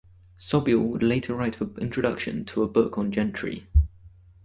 Sobule 0.39 0.87
would 0.89 1.03
later 1.03 1.35
write 1.35 1.57
the 1.59 1.71
introduction 1.75 2.43
to 2.45 2.63
a 2.63 2.67
book 2.67 2.97
on 2.97 3.11
Gentry. 3.11 3.67